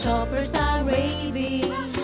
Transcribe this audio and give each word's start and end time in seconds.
choppers 0.00 0.54
are 0.56 0.82
raving. 0.84 1.99